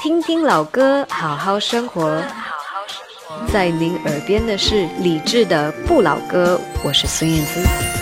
[0.00, 2.22] 听听老歌，好好生活。
[3.52, 7.97] 在您耳边的是理智的《不老歌》，我是孙燕姿。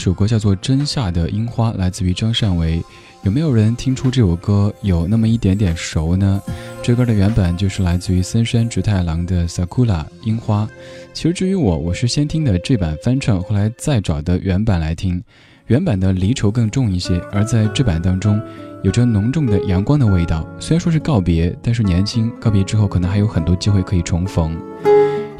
[0.00, 2.82] 首歌叫做《真夏的樱花》，来自于张善为。
[3.22, 6.40] 有没有人听出这首歌有那么一点点熟呢？
[6.82, 9.86] 这歌的原本就是来自于森山直太郎的《Sakura》
[10.24, 10.66] 樱花。
[11.12, 15.22] 其实至于我，我是先听的这版翻唱，后来再找的原版来听。
[15.66, 18.40] 原版的离愁更重一些，而在这版当中，
[18.82, 20.48] 有着浓重的阳光的味道。
[20.58, 24.56] 虽然说是告别，但是年轻告别之后，可能还有很多机会可以重逢。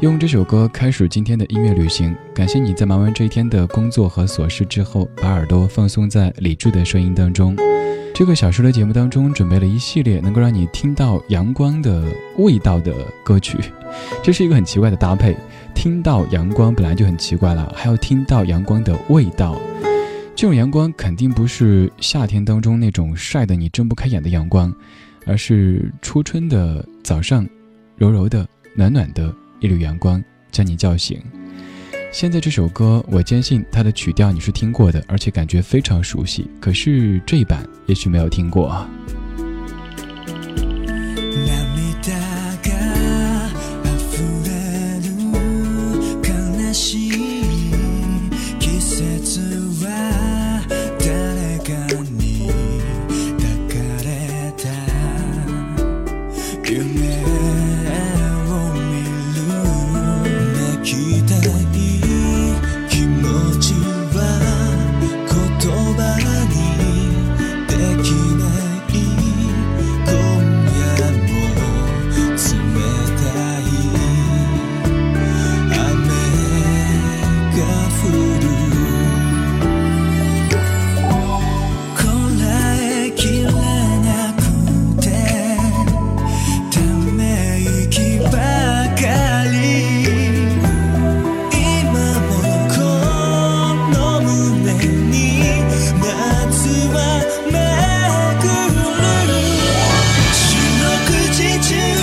[0.01, 7.55] 用这首歌开始今天的音乐旅行，感谢你在忙完这一天的工作和琐事之后，把耳朵放松在理智的声音当中。
[8.11, 12.03] 这个小时的节目当中，准备了一系列能够让你听到阳光的
[12.39, 12.91] 味道的
[13.23, 13.59] 歌曲，
[14.23, 15.37] 这是一个很奇怪的搭配。
[15.75, 19.55] 听到阳光本来就很奇怪了，还要听到阳光的味道。
[20.35, 24.73] 这种阳光肯定不是夏天当中那种晒得你睁不开眼的阳光，
[25.27, 27.47] 而是初春的早上，
[27.97, 30.21] 柔柔的、暖暖的一缕阳光
[30.51, 31.21] 将你叫醒。
[32.11, 36.49] 现在这首歌，我坚信它的曲调你是听过的，而且感觉非常熟悉。
[36.59, 38.85] 可是这一版也许没有听过。
[101.71, 102.00] you.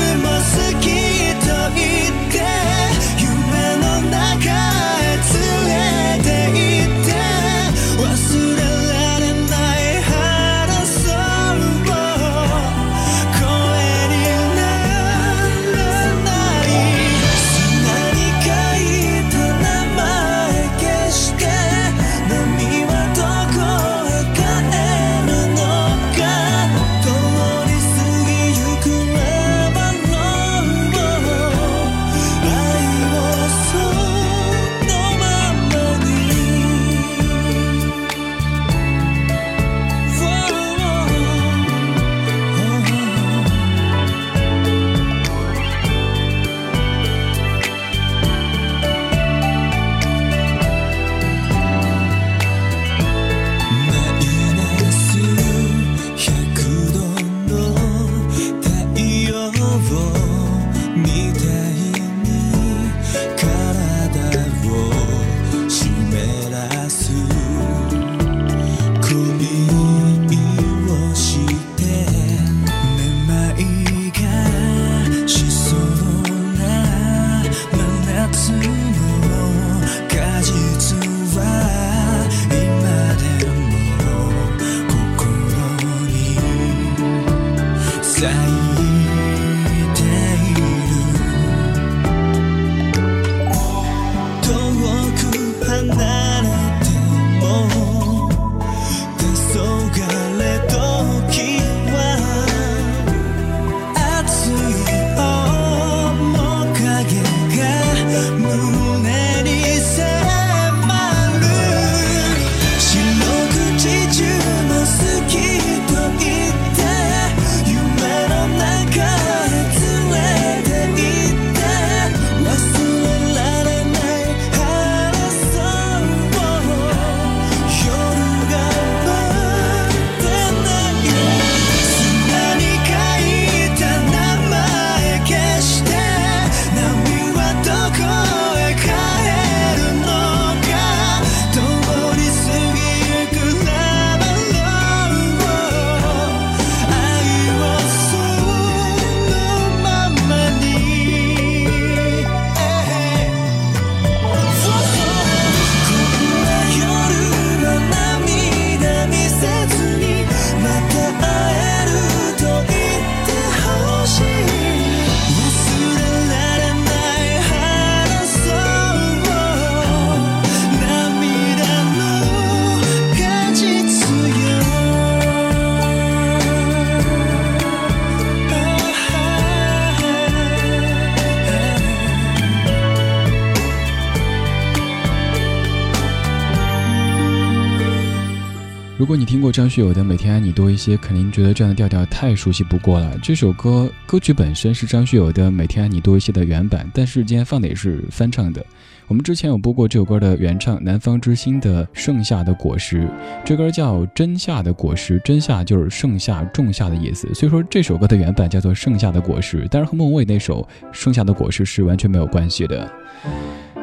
[189.52, 193.19] 张学友的《每天爱你多一些》，肯定觉得这样的调调太熟悉不过了。
[193.23, 198.64] 这首歌歌曲本身是张学友的《每天爱你多一些》的原版，但是今天放的也是翻唱的。
[199.07, 203.02] 我们之前有播过这首歌的原唱，南方之星的《盛夏的果实》，
[203.45, 207.33] 这歌叫《真夏的果实》，真夏就是盛夏、仲夏的意思。
[207.33, 210.61] 所以说这首歌的原版叫做《盛夏的果实》，但是和孟伟那首
[210.93, 212.90] 《盛夏的果实》是完全没有关系的。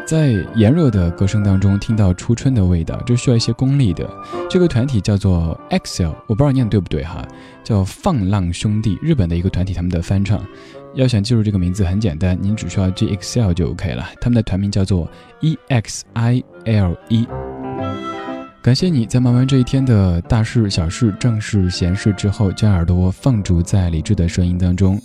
[0.05, 4.07] 在炎热的歌声当中听到初春的味道，这需要一些功力的。
[4.47, 7.27] 这个团体叫做 EXILE，我不知道念对不对哈，
[7.63, 10.45] 叫放浪兄弟，日本的一个团体，他们的翻唱。
[10.93, 14.05] 要想记住这个名字很简单，您只需要记 EXILE 就 OK 了。
[14.21, 15.09] 他们的团名叫做
[15.41, 16.95] EXILE。
[18.61, 25.01] 感谢你在忙完这一天的大事小事、正事闲事之后，将耳朵放逐在理智的声音当中。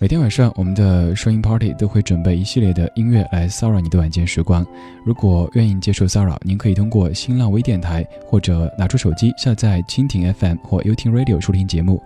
[0.00, 4.66] 每天晚上，我们的声音 party 都会准备一系列的音乐来骚扰你的晚间时光。
[5.04, 12.02] 如果愿意接受骚扰，您可以通过新浪微电台或者拿出手机下载蜻蜓 FM 或 u 听 Radio 收听节目，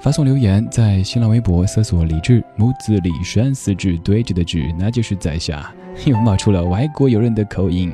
[0.00, 5.70] 发送留言，在新浪微博搜索“李志木子李山四志对峙的志”，那就是在下
[6.06, 7.92] 又冒出了外国友人的口音。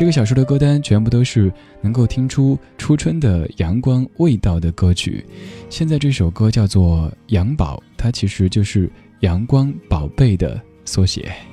[0.00, 1.52] 这个小时的歌单全部都是
[1.82, 5.22] 能够听出初春的阳光味道的歌曲。
[5.68, 8.90] 现在这首歌叫做《阳宝》，它其实就是
[9.20, 11.49] “阳光宝贝”的缩写。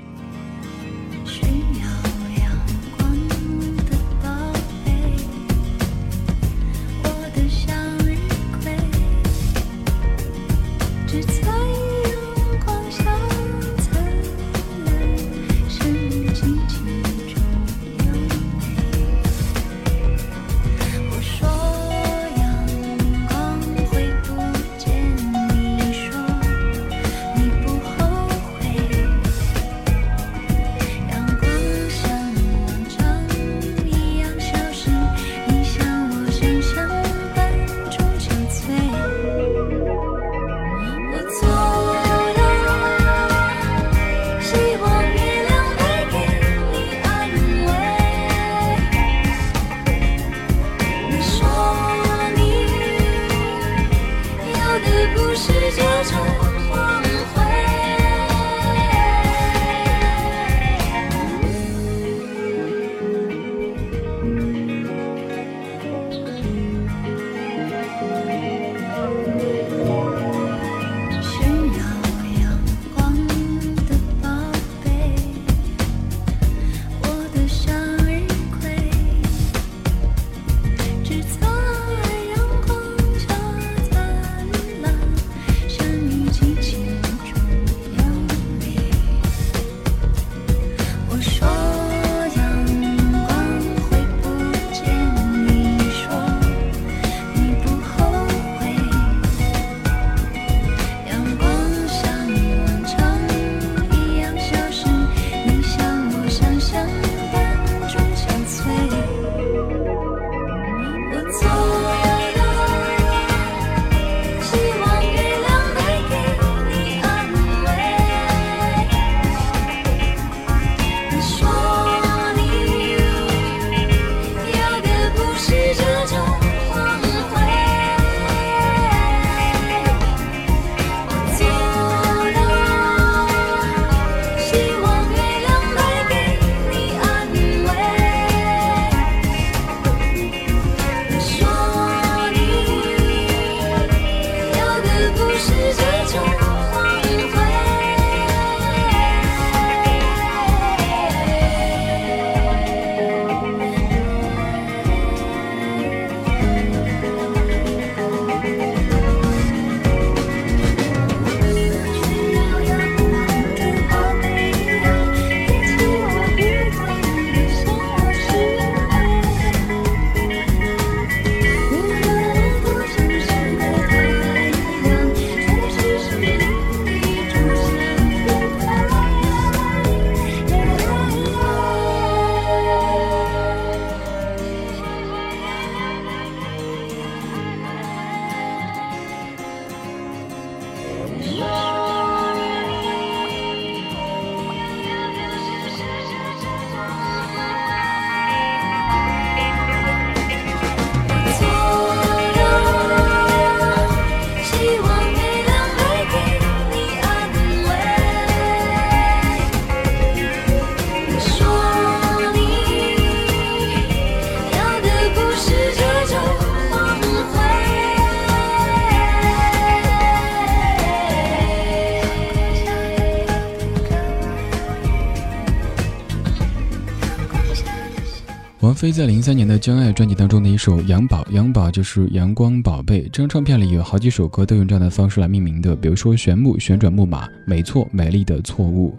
[228.78, 233.02] 王菲在零三年的《将爱》专辑当中的一首《阳宝》，阳宝就是阳光宝贝。
[233.12, 238.96] 这张唱片里有好几首歌都用这样的方式来命名的，比如说《旋木》《旋转木马》《没错美丽的错误》。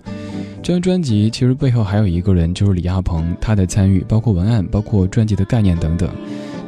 [0.64, 6.11] 这张专辑其实背后还有一个人，就是李亚鹏，他的参与包括文案、包括专辑的概念等等。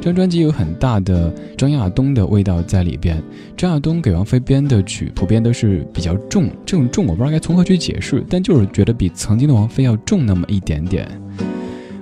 [0.00, 3.20] 这张专辑有很大的张亚东的味道在里边。
[3.56, 11.10] 张亚东给王菲编的曲，普遍都是比较重，这种重我不知道该从何去解释，但就是觉得比曾经的王菲要重那么一点点。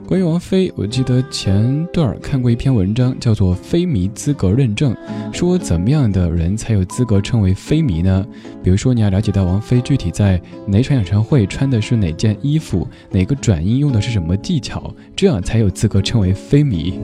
[0.08, 4.94] 关于王菲，我记得前段儿看过一篇文章，叫做《非迷资格认证》，
[5.36, 8.26] 说怎么样的人才有资格称为非迷呢？
[8.62, 16.98] 比如说，你要了解到王菲具体在哪场演唱会穿的是哪件衣服，哪个转音用的是什么技巧，这样才有资格称为非迷。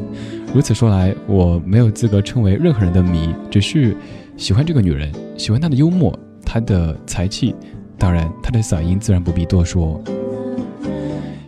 [0.54, 3.94] 如此说来，我没有资格称为任何人的迷，只是
[4.38, 7.54] 喜欢这个女人，喜欢她的幽默，她的才气，
[7.98, 10.02] 当然她的嗓音自然不必多说。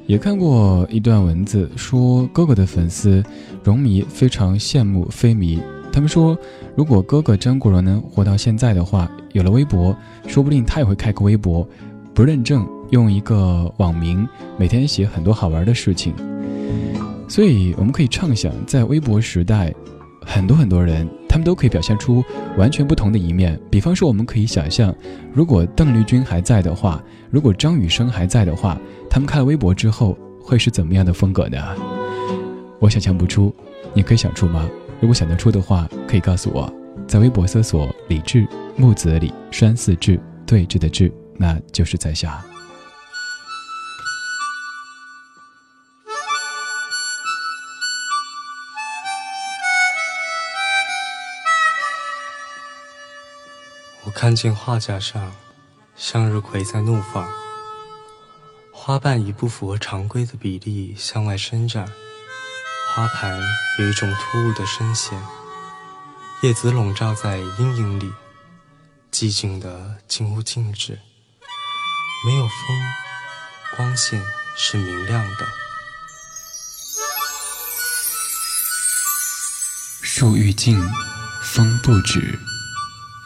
[0.06, 3.22] 也看过一段文字，说哥哥的粉丝
[3.64, 5.60] 荣迷非常羡慕飞迷。
[5.92, 6.38] 他们说，
[6.76, 9.96] 如果哥哥张国荣能活到现在的话，有了微博，
[10.28, 11.66] 说不定他也会开个微博，
[12.14, 16.14] 不认证，用一个网名，每天写很多好玩的事情。
[17.26, 19.74] 所以，我们可以畅想，在微博时代，
[20.20, 22.22] 很多很多人，他们都可以表现出
[22.56, 23.58] 完全不同的一面。
[23.70, 24.94] 比方说，我们可以想象，
[25.32, 28.78] 如果邓丽君还在的话，如果张雨生还在的话。
[29.08, 31.74] 他们开了微博之后会是怎么样的风格呢？
[32.78, 33.54] 我想象不出，
[33.94, 34.68] 你可以想出吗？
[35.00, 36.70] 如果想得出的话，可以告诉我，
[37.08, 42.44] 在微博搜索“李志木子李山寺志对峙的志”，那就是在下。
[54.04, 55.32] 我看见画架上
[55.96, 57.28] 向日葵在怒放。
[58.70, 61.90] 花瓣以不符合常规的比例向外伸展，
[62.94, 63.40] 花盘
[63.78, 65.20] 有一种突兀的深陷，
[66.42, 68.12] 叶子笼罩在阴影里，
[69.10, 71.00] 寂静的近乎静止，
[72.24, 72.56] 没有风，
[73.76, 74.22] 光线
[74.56, 75.46] 是明亮的。
[80.02, 80.80] 树欲静，
[81.42, 82.38] 风不止，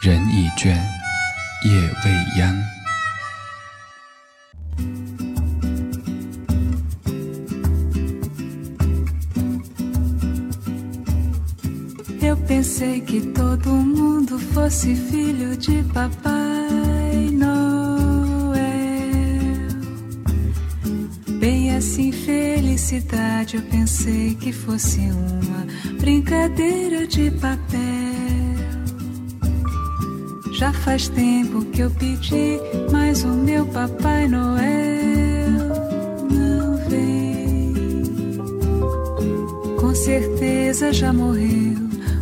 [0.01, 0.81] 人已倦，
[1.64, 2.76] 夜未央。
[12.46, 18.56] pensei que todo mundo fosse filho de Papai Noel.
[21.38, 25.66] Bem assim, felicidade, eu pensei que fosse uma
[25.98, 27.89] brincadeira de papel.
[30.61, 32.59] Já faz tempo que eu pedi,
[32.91, 34.61] mas o meu Papai Noel
[36.29, 37.73] não vem.
[39.79, 41.79] Com certeza já morreu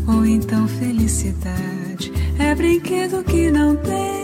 [0.08, 4.18] ou então felicidade é brinquedo que não tem.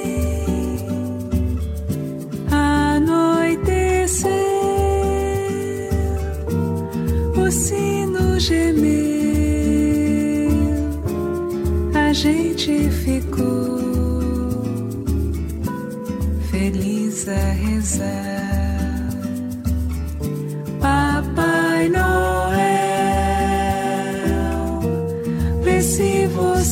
[17.30, 18.46] A rezar.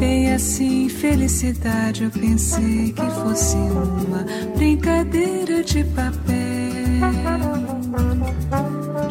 [0.00, 4.24] Bem assim, felicidade, eu pensei que fosse uma
[4.56, 6.40] brincadeira de papel.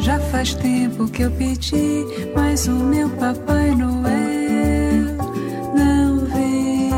[0.00, 5.16] Já faz tempo que eu pedi, mas o meu Papai Noel
[5.76, 6.90] não vem.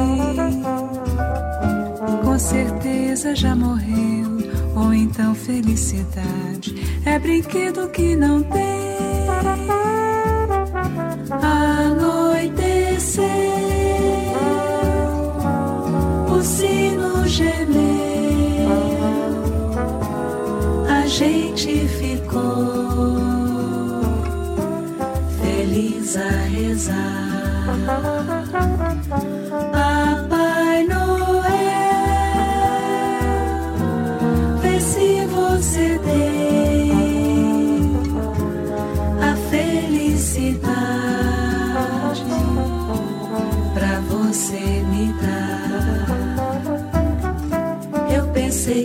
[2.24, 4.38] Com certeza já morreu,
[4.74, 6.74] ou então felicidade
[7.04, 9.91] é brinquedo que não tem.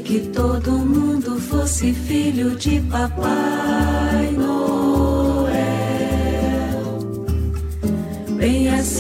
[0.08, 4.37] Que todo mundo fosse filho de Papai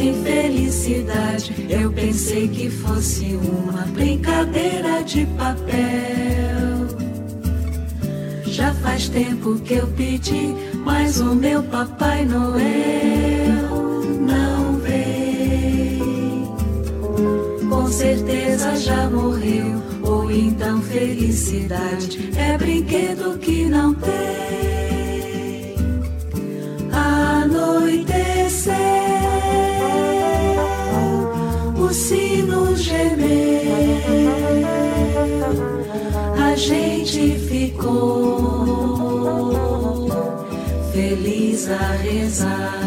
[0.07, 1.67] Bem assim, felicidade.
[1.69, 6.87] Eu pensei que fosse uma brincadeira de papel.
[8.45, 13.67] Já faz tempo que eu pedi, mas o meu Papai Noel
[14.21, 16.55] não veio.
[17.69, 25.75] Com certeza já morreu ou então felicidade é brinquedo que não tem.
[26.91, 28.73] Anoiteceu,
[32.87, 33.97] gemeu,
[36.45, 38.77] a gente ficou
[40.93, 42.77] feliz a rezar.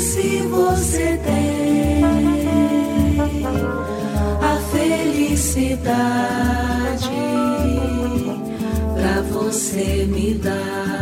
[0.00, 2.04] se você tem
[4.40, 5.88] a felicidade
[8.94, 10.97] pra você me dar.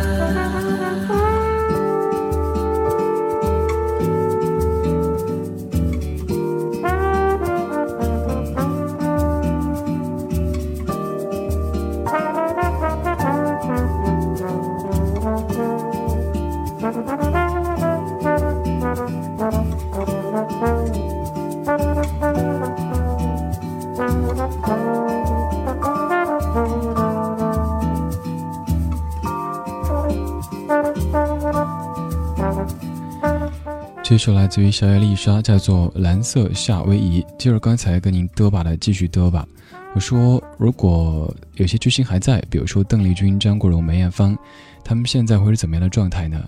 [34.09, 37.21] 这首来自于小野丽莎，叫做《蓝色夏威夷》。
[37.37, 39.45] 接着刚才跟您嘚吧的继续嘚吧。
[39.93, 44.33] 我说，如果有些巨星还在，比如说邓丽君、张国荣、梅艳芳，
[44.81, 46.41] 他们现在会是怎么样的状态呢？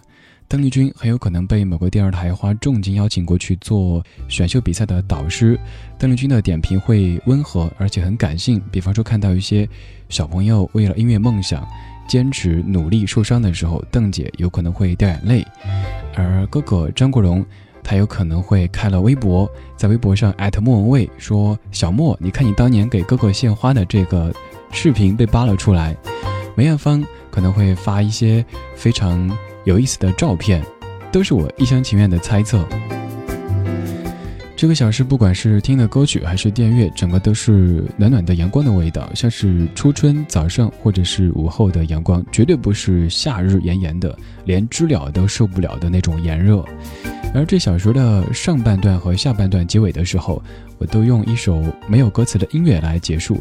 [0.48, 5.60] 邓丽君很有可能被某个电视台花重金邀请过去做选秀比赛的导师。
[5.98, 9.68] 邓丽君的点评会温和而且很感性，比方说看到一些
[10.08, 11.68] 小朋友为了音乐梦想
[12.10, 15.46] 坚持努力受伤的时候，邓姐有可能会掉眼泪。
[16.16, 17.46] 而哥哥张国荣，
[17.84, 24.34] 他有可能会开了微博，在微博上艾特莫文蔚说：“小莫，你看你当年给哥哥献花的这个
[24.72, 25.96] 视频被扒了出来。”
[26.58, 28.44] 梅艳芳可能会发一些
[28.76, 29.32] 非常
[29.64, 30.62] 有意思的照片，
[31.12, 32.68] 都是我一厢情愿的猜测。
[34.60, 46.62] 这个小时，不管是听的歌曲还是电乐，整个都是暖暖的阳光的味道，像是初春早上或者是午后的阳光，绝对不是夏日炎炎的，连知了都受不了的那种炎热。
[47.34, 50.44] 而这小时的上半段和下半段结尾的时候，
[50.78, 53.38] 我都用一首没有歌词的音乐来结束，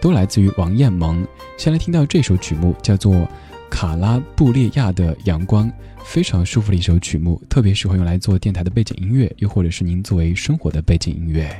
[0.00, 1.22] 都来自于王艳萌。
[1.58, 3.14] 先来听到这首曲目，叫做
[3.68, 5.68] 《卡拉布列亚的阳光》。
[6.04, 11.50] 非常舒服的一首曲目，特别适合用来做电台的背景音乐，又或者是您作为生活的背景音乐。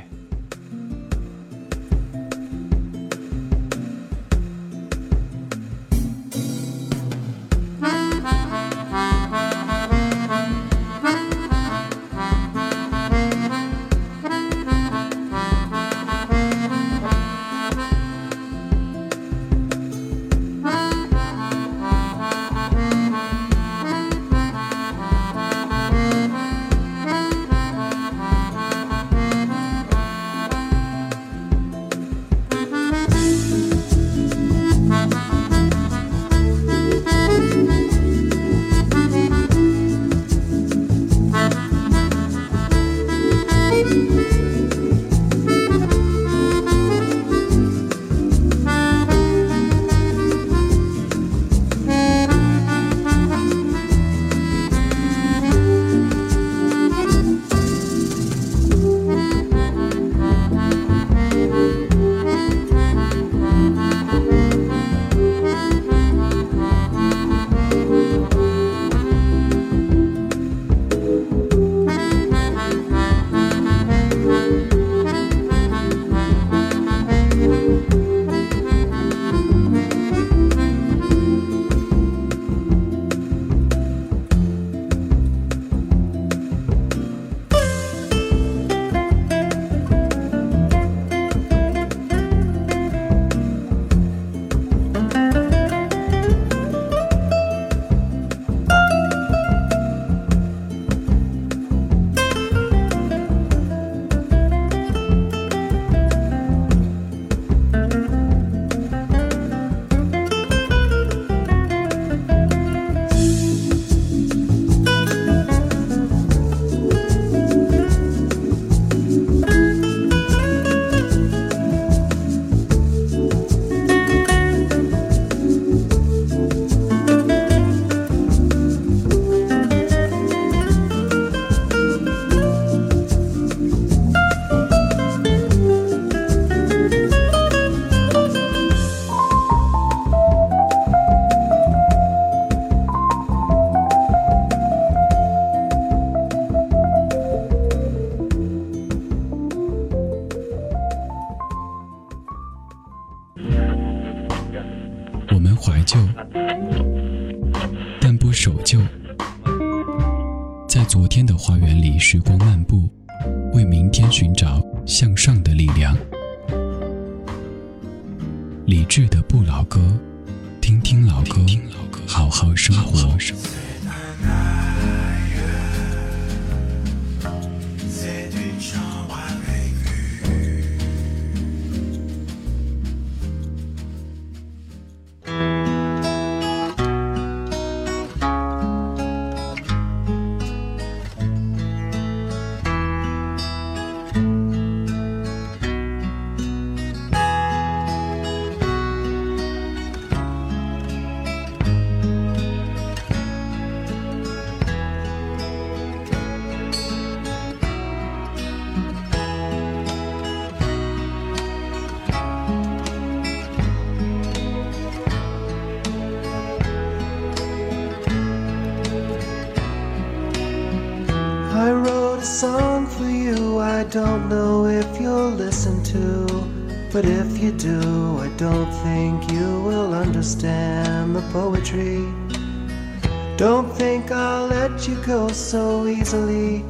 [233.35, 236.63] Don't think I'll let you go so easily.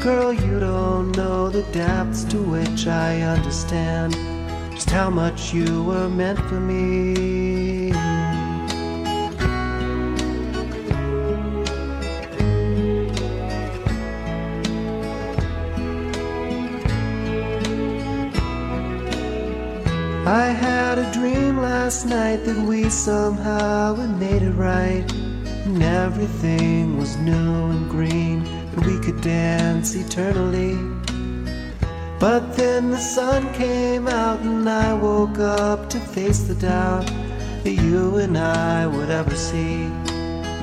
[0.00, 4.14] Girl, you don't know the depths to which I understand
[4.74, 7.92] just how much you were meant for me.
[20.26, 25.27] I had a dream last night that we somehow had made it right.
[25.68, 30.78] And everything was new and green, and we could dance eternally.
[32.18, 37.06] But then the sun came out, and I woke up to face the doubt
[37.64, 39.90] that you and I would ever see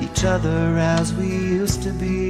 [0.02, 2.26] each other as we used to be.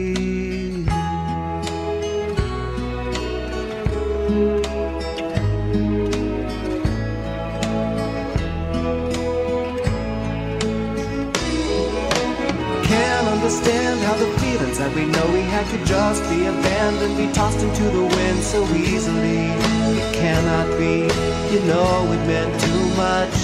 [13.47, 17.63] Understand how the feelings that we know we had could just be abandoned, be tossed
[17.63, 19.47] into the wind so easily.
[20.03, 21.07] It cannot be,
[21.55, 23.37] you know it meant too much.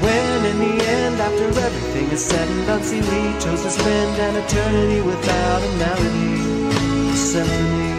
[0.00, 4.18] When in the end, after everything is said and done, see we chose to spend
[4.18, 7.92] an eternity without a melody, a symphony,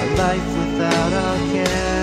[0.00, 1.93] a life without a canon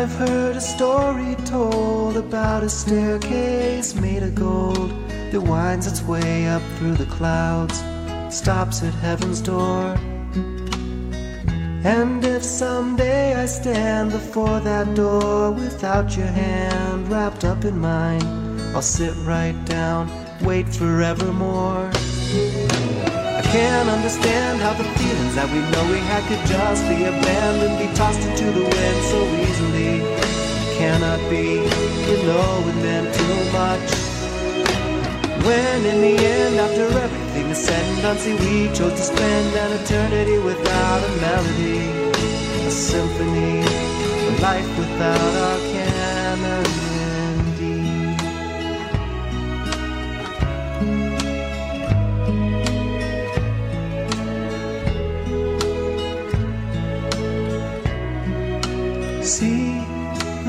[0.00, 4.90] I've heard a story told about a staircase made of gold
[5.32, 7.82] that winds its way up through the clouds,
[8.32, 9.98] stops at heaven's door.
[11.82, 18.22] And if someday I stand before that door without your hand wrapped up in mine,
[18.76, 20.08] I'll sit right down,
[20.44, 21.90] wait forevermore.
[21.92, 27.78] I can't understand how the feelings that we know we had could just be abandoned,
[27.78, 30.02] be tossed into the wind so easily.
[30.78, 31.62] Cannot be,
[32.10, 33.88] you know it meant too much.
[35.46, 39.54] When in the end, after everything is said and done, see we chose to spend
[39.62, 41.86] an eternity without a melody,
[42.66, 45.67] a symphony, a life without our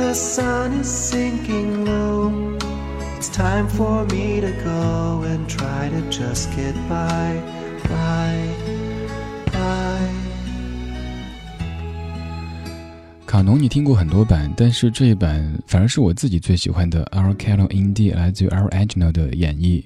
[0.09, 2.57] the sun is sinking low.
[3.15, 7.39] It's time for me to go and try to just get by,
[7.83, 8.49] by,
[9.51, 10.09] by.
[13.27, 19.83] 卡农你听过很多版，但是这一版反而是我自己最喜欢的 Our Callon in D 来自于 Our Angel 的演绎。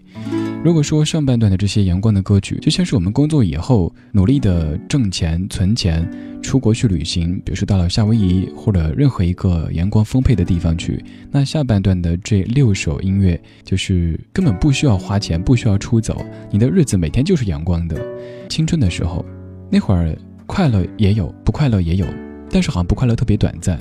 [0.64, 6.10] 如果说上半段的这些阳光的歌曲，就像是我们工作以后努力的挣钱、存钱，
[6.42, 18.02] 出国去旅行，比如说到了夏威夷或者任何一个阳光丰沛的地方去，那下半段的这六首音乐就是根本不需要花钱，不需要出走，你的日子每天就是阳光的。
[18.48, 19.26] 青春的时候，
[19.70, 22.08] 那会儿快乐也有，不快乐也有，
[22.50, 23.78] 但是好像不快乐特别短暂。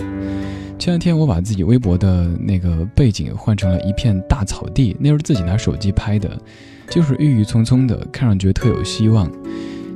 [0.82, 6.36] 前两天我把自己微博的那个背景换成了一片大草地，那是自己拿手机拍的，
[6.90, 9.30] 就是郁郁葱葱的，看上去特有希望。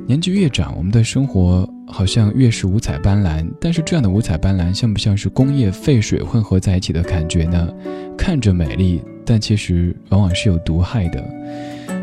[0.05, 7.69] 年纪越长，我们的生活好像越是五彩斑斓，但是这样的五彩斑斓像不像是工业废水混合在一起的感觉呢？
[8.17, 11.21] 看着美丽，但其实往往是有毒害的。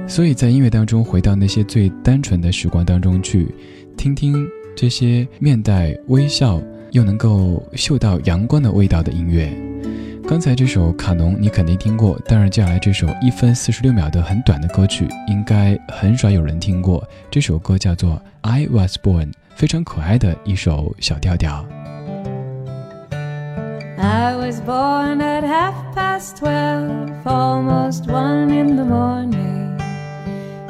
[0.06, 3.48] 所以在音乐当中，回到那些最单纯的时光当中去，
[3.96, 6.60] 听听这些面带微笑
[6.94, 9.52] 又能够嗅到阳光的味道的音乐。
[10.28, 17.04] 刚才这首《卡农》你肯定听过，当然接下来这首一分四十六秒的很短的歌曲，应该很少有人听过。
[17.32, 19.26] 这首歌叫做《I Was Born》，
[19.56, 21.66] 非常可爱的一首小调调。
[23.98, 29.76] I was born at half past twelve, almost one in the morning.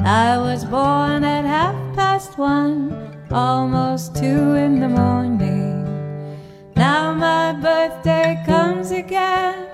[0.03, 2.93] I was born at half past one,
[3.29, 5.84] almost two in the morning.
[6.75, 9.69] Now my birthday comes again.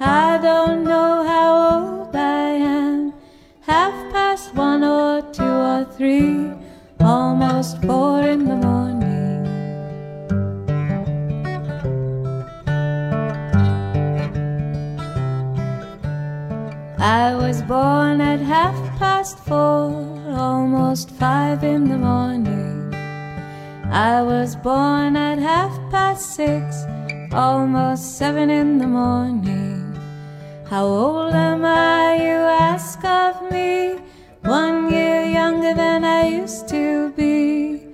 [0.00, 3.12] I don't know how old I am.
[3.60, 6.52] Half past one or two or three,
[7.00, 8.96] almost four in the morning.
[16.98, 19.92] I was born at half past four,
[20.30, 22.65] almost five in the morning.
[23.90, 26.84] I was born at half past six,
[27.32, 29.96] almost seven in the morning.
[30.68, 32.38] How old am I, you
[32.70, 33.98] ask of me?
[34.42, 37.86] One year younger than I used to be.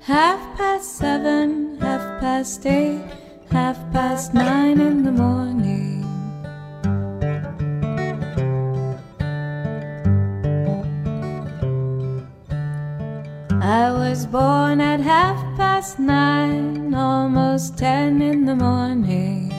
[0.00, 3.02] Half past seven, half past eight,
[3.50, 5.47] half past nine in the morning.
[14.18, 19.52] Was born at half past nine, almost ten in the morning.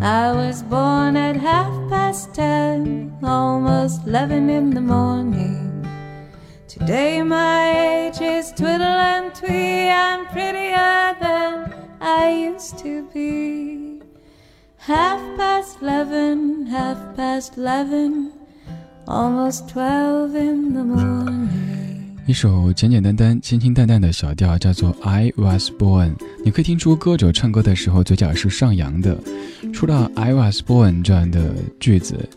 [0.00, 5.84] I was born at half past ten, almost eleven in the morning.
[6.68, 14.00] Today my age is twiddle and twee, I'm prettier than I used to be.
[14.76, 18.32] Half past eleven, half past eleven,
[19.08, 21.35] almost twelve in the morning.
[22.26, 26.08] 一首简简单单、清清淡淡的小调，叫做《I Was Born》。
[26.44, 29.16] 你可以听出歌者唱歌的时候嘴角是上扬的。
[29.72, 32.28] 说到 “I Was Born” 这样的句子，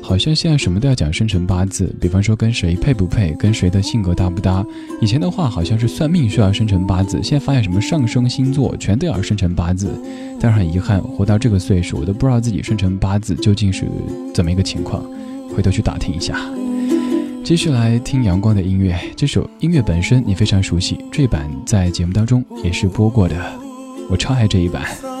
[0.00, 4.64] 好像现在什么都要讲生辰八字，比方说跟谁配不配，跟谁的性格搭不搭。
[5.00, 9.90] 以前的话好像是算命需要生辰八字，现在发现什么上升星座全都要生辰八字。
[10.38, 13.88] 但是很遗憾，活到这个岁数，我都不知道自己生辰八字究竟是
[14.32, 15.04] 怎么一个情况，
[15.52, 16.38] 回头去打听一下。
[17.44, 23.36] 继续来听阳光的音乐，这首音乐本身你非常熟悉，这版在节目当中也是播过的，
[24.08, 25.11] 我超爱这一版。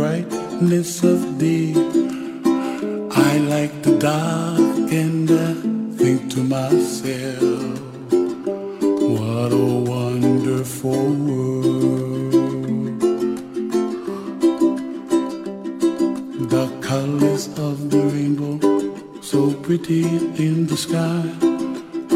[0.00, 1.74] Brightness of day.
[3.28, 5.52] I like the dark and I
[5.98, 7.78] think to myself,
[9.16, 12.32] what a wonderful world.
[16.54, 18.56] the colors of the rainbow,
[19.20, 20.04] so pretty
[20.46, 21.24] in the sky,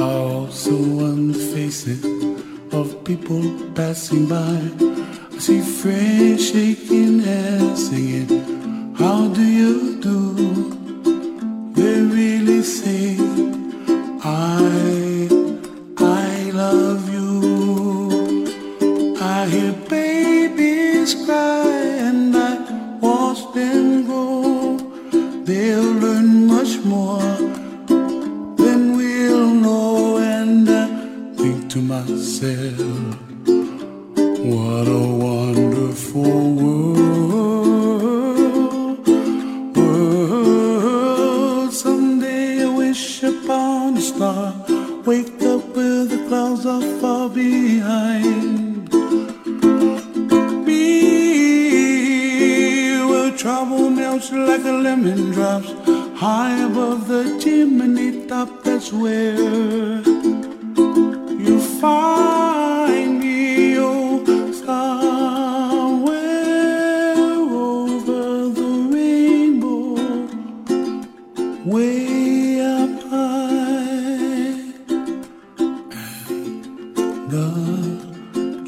[0.06, 0.74] are also
[1.08, 2.02] on the faces
[2.72, 4.56] of people passing by.
[5.34, 6.93] I see friends shaking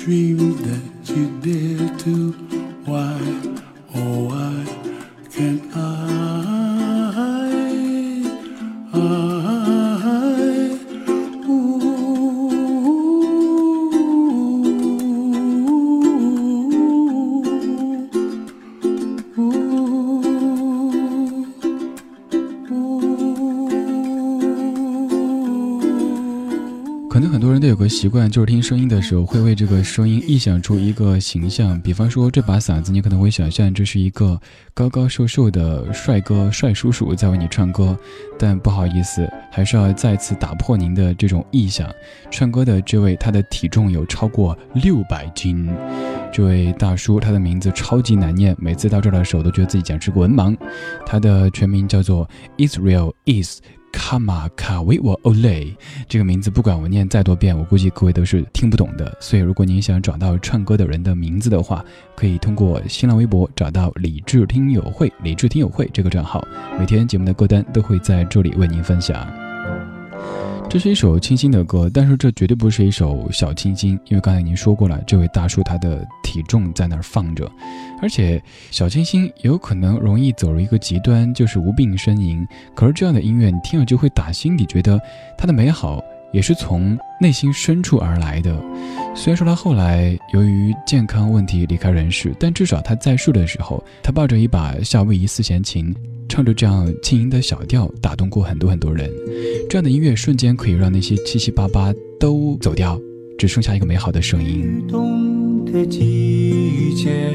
[0.07, 2.31] dreams that you dare to,
[2.85, 3.19] why,
[3.97, 4.65] oh, why
[5.33, 5.61] can't?
[5.75, 6.66] I,
[27.97, 34.39] 习惯，就是听声音的时候会为这个声音臆想出一个形象，比方说这把嗓子，你可能会想象这是一个
[34.75, 37.99] 高高瘦瘦的帅哥、帅叔叔在为你唱歌。
[38.39, 41.91] 但不好意思，还是要再次打破您的这种臆想。
[42.31, 45.67] 唱歌的这位，他的体重有超过六百斤。
[46.31, 50.55] 这位大叔，他的名字超级难念，每次到这儿的时候都觉得自己简直个文盲。
[51.07, 52.29] 他的全名叫做
[52.59, 53.63] Israel Is。
[53.97, 55.75] 卡马卡维沃欧雷
[56.07, 59.17] 这个名字，不管我念再多遍，我估计各位都是听不懂的。
[59.19, 61.83] 所以，如果您想找到唱歌的人的名字的话，
[62.15, 66.47] 可以通过新浪微博找到“理智听友会”“理智听友会”这个账号，
[66.79, 69.27] 每天节目的歌单都会在这里为您分享。
[70.69, 77.51] 这是一首清新的歌，但是这绝对不是一首小清新，因为刚才已经说过了，这位大叔他的体重在那儿放着，
[78.03, 82.47] 而且小清新有可能容易走入一个极端，就是无病呻吟。
[82.75, 85.01] 可是这样的音乐，你听了就会打心底觉得
[85.37, 88.55] 它的美好也是从内心深处而来的。
[89.15, 95.95] 虽然说他后来由于健康问题离开人世，但至少他在世的时候，他抱着一把夏威夷四弦琴。
[96.29, 99.09] 唱着这样轻盈的小调，打动过很多很多人。
[99.71, 103.01] 这样的音乐瞬间可以让那些七七八八都走掉，
[103.39, 104.85] 只剩下一个美好的声音。
[106.77, 107.33] 冬的季节，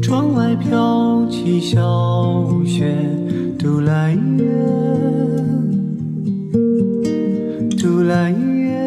[0.00, 2.94] 窗外飘起小雪，
[3.58, 4.44] 杜来月，
[7.80, 8.78] 杜来月，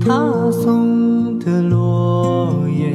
[0.00, 2.94] 他送的落叶。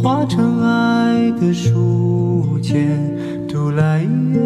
[0.00, 2.98] 化成爱的书签，
[3.48, 4.40] 杜来月，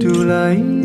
[0.00, 0.83] 杜来月，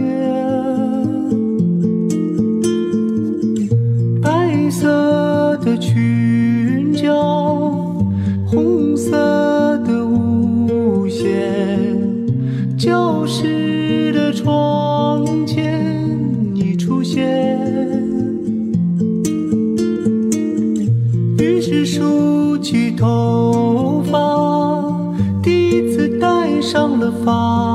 [27.25, 27.68] 发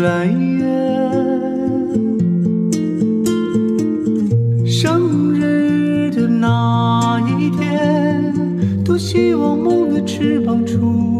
[0.00, 0.64] 来月，
[4.66, 8.34] 生日的那一天，
[8.84, 11.13] 多希望梦的翅膀出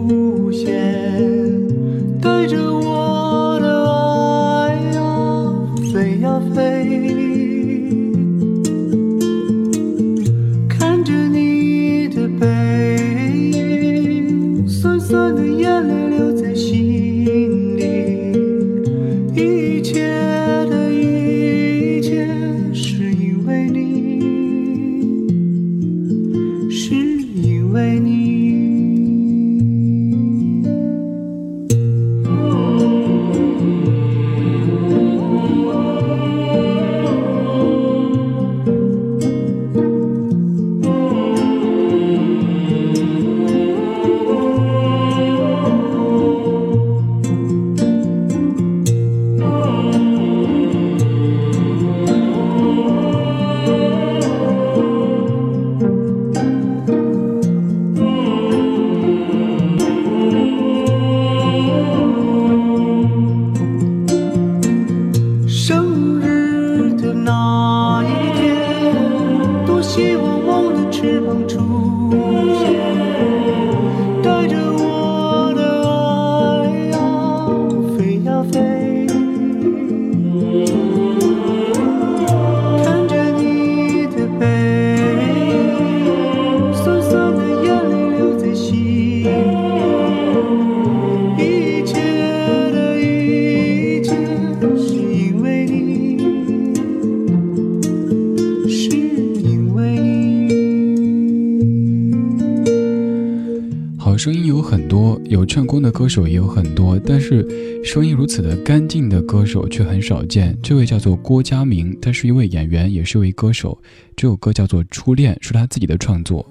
[105.35, 107.45] 有唱功的歌手也有很多，但是
[107.85, 110.57] 声音如此的干净的歌手却很少见。
[110.63, 113.77] 这位叫做郭嘉明，他是一位演员，也是一位歌手。
[114.15, 116.49] 这首歌叫做《初恋》，是他自己的创作。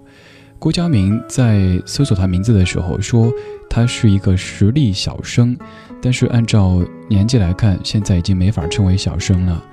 [0.60, 3.32] 郭嘉明在搜索他名字的时候说，
[3.70, 5.58] 他是一个实力小生，
[6.02, 9.64] 但是按照年纪来看，现在已经没法称为小生了。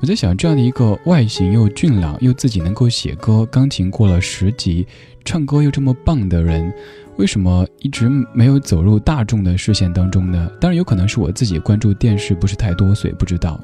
[0.00, 4.84] 我在想，这样的一个外形又俊朗，又自己能够写歌，钢琴过了十级，
[5.24, 6.72] 唱歌又这么棒的人。
[7.18, 10.48] 为什么一直没有走入大众的视线当中呢？
[10.60, 13.60] 当然有可能是我自己关注电视不是太多，所以不知道。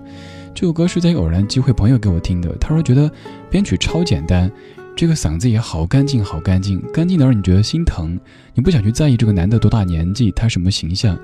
[0.52, 3.10] 这首歌是在偶然机会朋友给我听的，他说觉得
[3.48, 4.50] 编曲超简单，
[4.96, 8.18] 这个嗓子也好干净，好干净，干净的让你觉得心疼。
[8.54, 11.16] 你不想去在意这个男的多大年纪，他什么形象，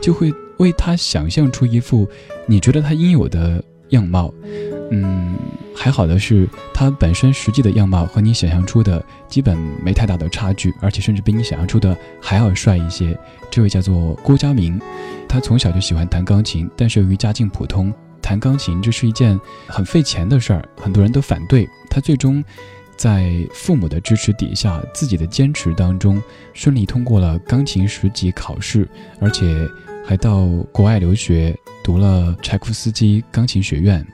[0.00, 2.08] 就会为他想象出一副
[2.46, 4.32] 你觉得他应有的样貌。
[4.90, 5.25] 嗯，
[5.78, 13.16] 还好的是，他本身实际的样貌和你想象出的基本没太大的差距，而且甚至比你想象出的还要帅一些。
[13.50, 14.80] 这位叫做郭嘉明，
[15.28, 21.68] 他从小就喜欢弹钢琴，但是由于家境普通，弹钢琴这是一件很费钱的事儿，很多人都反对。
[21.88, 22.42] 他最终
[22.96, 26.20] 在父母的支持底下，自己的坚持当中，
[26.52, 28.88] 顺利通过了钢琴十级考试，
[29.20, 29.44] 而且
[30.04, 34.04] 还到国外留学，读了柴可夫斯基钢琴学院。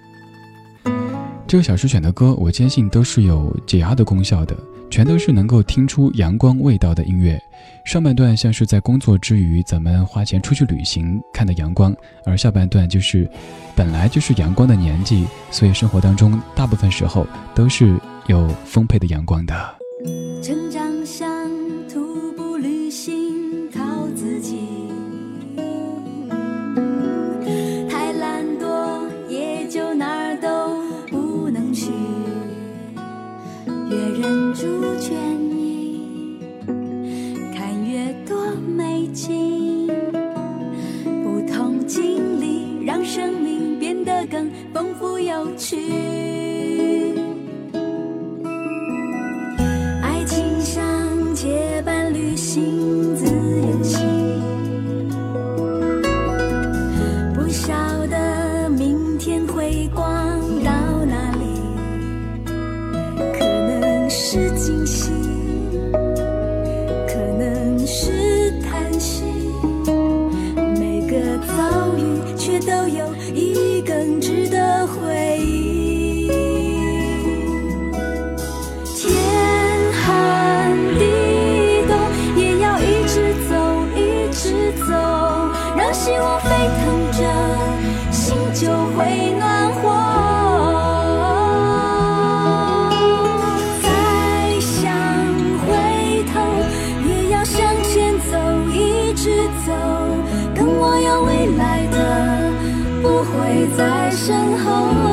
[1.47, 4.57] 这个小时选的歌，我坚信都是有解压的功效的，
[4.90, 7.38] 全都是能够听出阳光味道的音乐。
[7.84, 13.28] 上半段像是在工作之余，咱们花钱出去旅行看的阳光，而下半段就是
[13.74, 19.55] 本来就是阳光的年纪，所以生活当中大部分时候都是有丰沛的阳光的。
[45.62, 46.22] 去
[104.25, 105.11] 身后。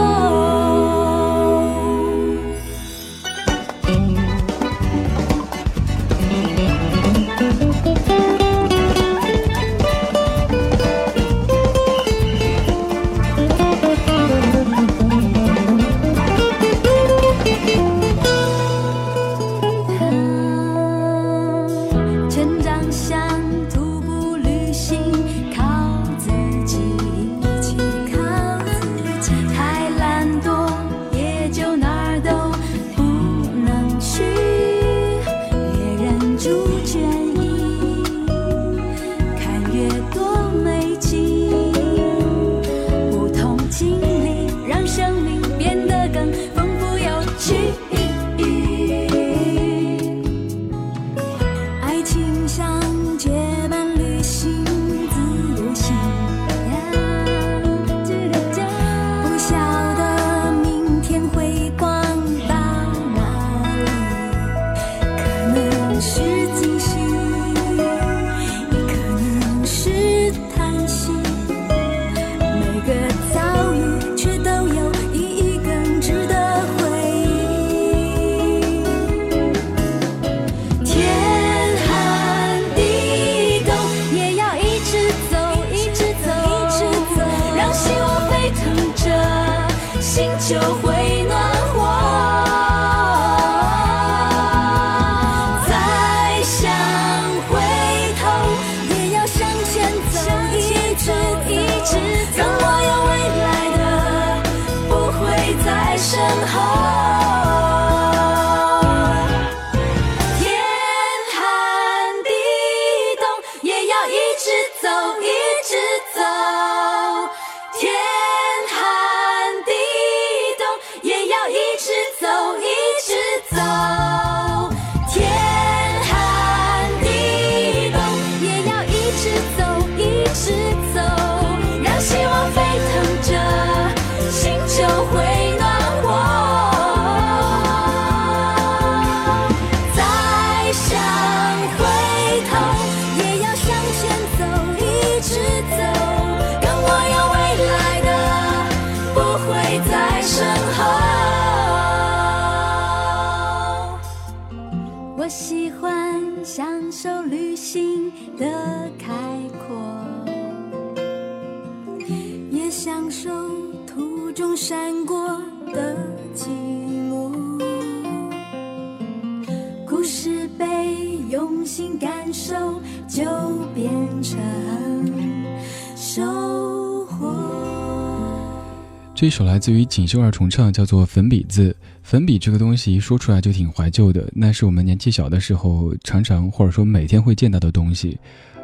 [179.20, 181.72] 这首来自于锦绣二重唱，叫做《粉笔字》。
[182.04, 188.18] 粉笔这个东西一说出来就挺怀旧的，那是我们年纪小的时候常常或者说每天会见到的东西。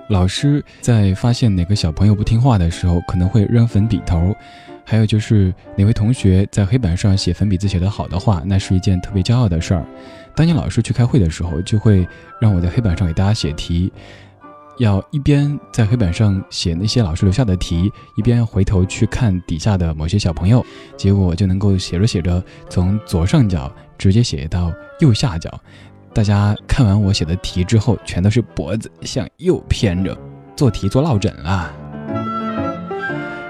[0.07, 4.33] 老师在发现哪个小朋友不听话的时候，可能会扔粉笔头；
[4.85, 9.85] 还有就是哪位同学在黑板上写粉笔字写得好的话，那是一件特别骄傲的事儿。
[10.37, 12.07] 当年老师去开会的时候，就会
[12.39, 13.91] 让我在黑板上给大家写题。
[14.77, 20.65] 要一边在黑板上写那些老师留下的题，一边回头去看底下的某些小朋友，
[20.97, 25.49] 结果就能够写着写着，从左上角直接写到右下角。
[26.13, 30.17] 大家看完我写的题之后，全都是脖子向右偏着，
[30.55, 31.73] 做题做落枕了。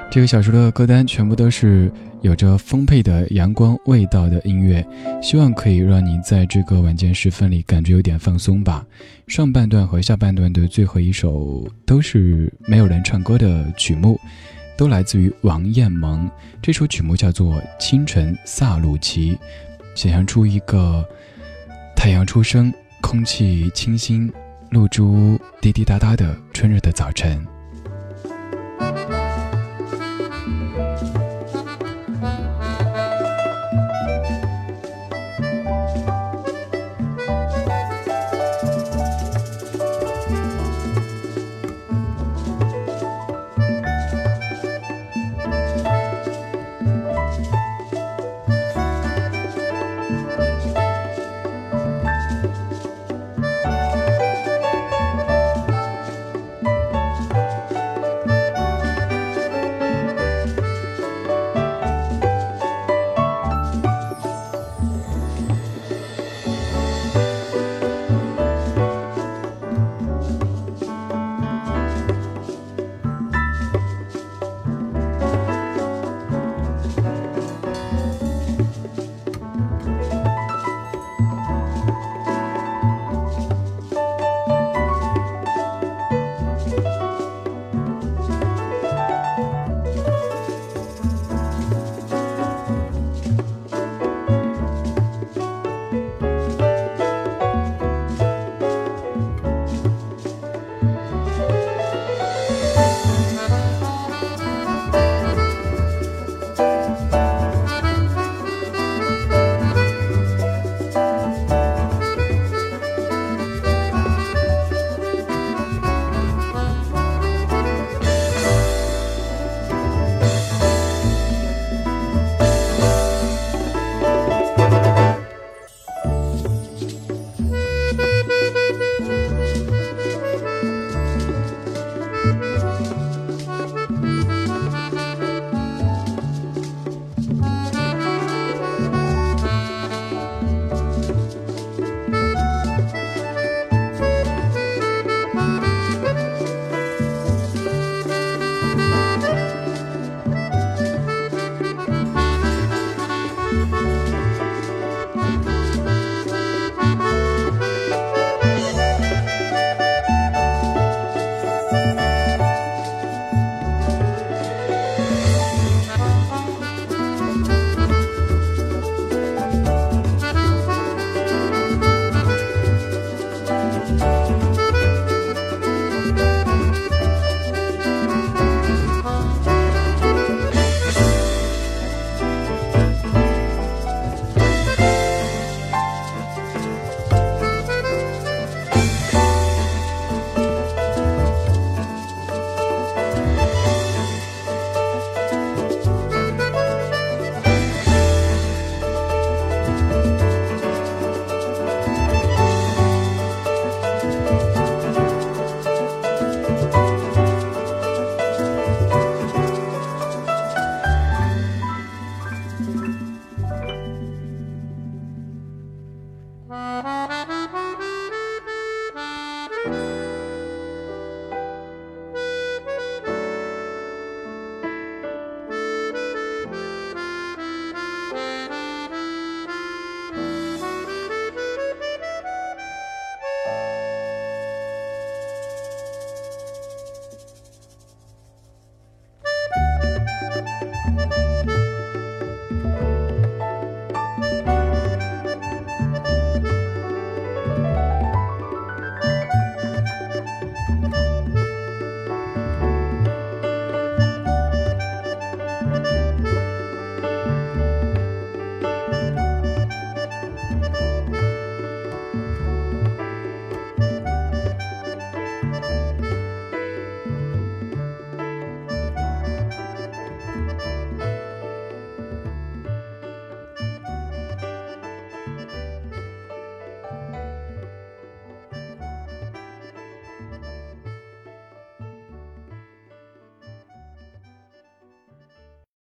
[0.10, 1.92] 这个小时的歌单全部都是
[2.26, 4.84] 有着丰沛的阳光味道的音乐，
[5.22, 8.84] 希望可以让你在这个晚间时分里感觉有点放松吧。
[9.28, 14.20] 上半段和下半段的最后一首都是没有人唱歌的曲目，
[14.76, 16.28] 都来自于王艳萌。
[16.64, 19.36] 这首曲目叫做《清晨萨鲁奇》，
[19.94, 21.08] 想象出一个
[21.96, 24.34] 太阳初升、空气清新、
[24.72, 27.40] 露珠滴滴答答的春日的早晨。